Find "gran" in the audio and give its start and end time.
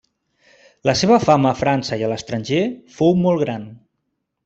3.49-3.73